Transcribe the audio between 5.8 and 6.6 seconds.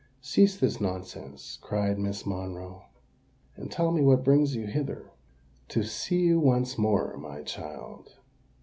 see you